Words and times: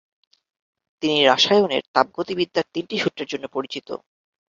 তিনি 1.03 1.19
রাসায়নের 1.23 1.83
তাপগতিবিদ্যার 1.93 2.65
তিনটি 2.73 2.95
সূত্রের 2.97 3.31
জন্য 3.31 3.45
পরিচিত। 3.47 3.87